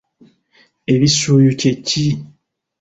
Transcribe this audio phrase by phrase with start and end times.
[0.93, 2.05] Ebisuyu kye ki?